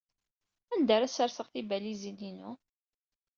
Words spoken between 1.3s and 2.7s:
tibalizin-inu?